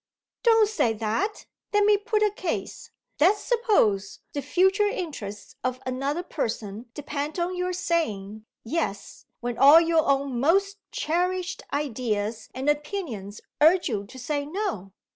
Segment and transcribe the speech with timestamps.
[0.41, 1.45] "Don't say that!
[1.71, 2.89] Let me put a case.
[3.19, 9.79] Let's suppose the future interests of another person depend on your saying, Yes when all
[9.79, 14.91] your own most cherished ideas and opinions urge you to say, No.